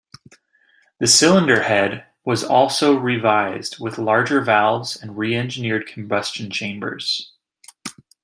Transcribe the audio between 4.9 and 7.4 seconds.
and re-engineered combustion chambers.